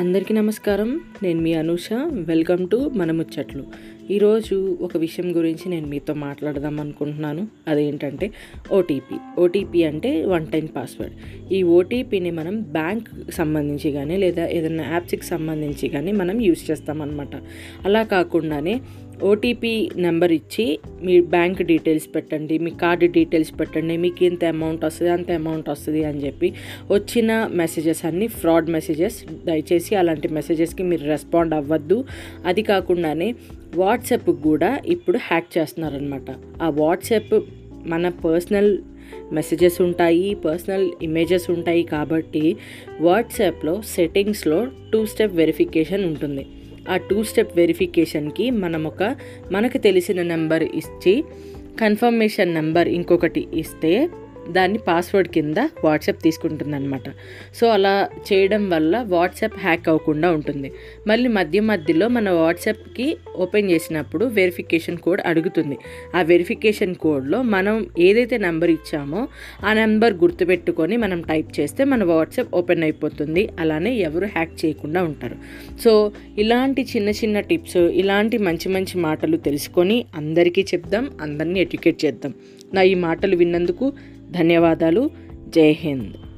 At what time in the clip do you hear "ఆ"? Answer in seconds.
36.62-36.68, 46.90-46.96, 66.14-66.22, 69.64-69.72